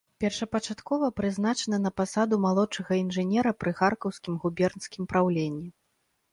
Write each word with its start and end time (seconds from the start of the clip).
Першапачаткова 0.23 1.09
прызначаны 1.21 1.77
на 1.83 1.91
пасаду 2.01 2.41
малодшага 2.47 2.91
інжынера 3.03 3.55
пры 3.61 3.71
харкаўскім 3.83 4.43
губернскім 4.47 5.03
праўленні. 5.15 5.67